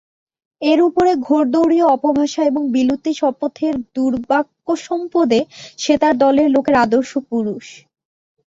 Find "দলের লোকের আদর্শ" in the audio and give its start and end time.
6.23-7.11